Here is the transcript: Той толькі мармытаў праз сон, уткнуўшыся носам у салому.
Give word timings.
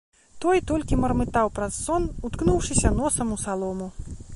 Той 0.45 0.61
толькі 0.71 0.97
мармытаў 1.03 1.53
праз 1.59 1.77
сон, 1.85 2.09
уткнуўшыся 2.31 2.97
носам 3.01 3.27
у 3.39 3.43
салому. 3.45 3.95